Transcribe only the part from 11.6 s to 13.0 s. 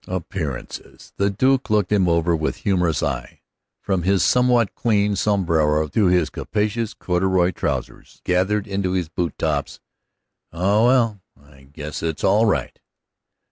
guess it's all right."